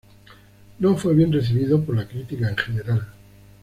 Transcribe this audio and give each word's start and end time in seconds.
No 0.79 0.97
fue 0.97 1.13
bien 1.13 1.31
recibido 1.31 1.79
por 1.85 1.95
la 1.95 2.07
crítica 2.07 2.49
en 2.49 2.57
general. 2.57 3.07